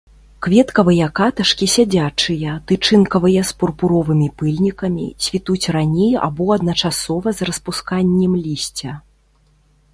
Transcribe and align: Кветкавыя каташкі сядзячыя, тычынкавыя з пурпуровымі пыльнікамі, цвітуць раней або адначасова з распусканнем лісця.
Кветкавыя 0.43 1.07
каташкі 1.19 1.65
сядзячыя, 1.73 2.55
тычынкавыя 2.71 3.41
з 3.51 3.55
пурпуровымі 3.59 4.27
пыльнікамі, 4.39 5.07
цвітуць 5.25 5.71
раней 5.79 6.13
або 6.29 6.45
адначасова 6.59 7.29
з 7.41 7.51
распусканнем 7.51 8.33
лісця. 8.47 8.91